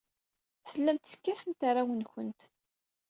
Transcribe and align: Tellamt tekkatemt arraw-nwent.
Tellamt 0.69 1.09
tekkatemt 1.11 1.61
arraw-nwent. 1.69 2.41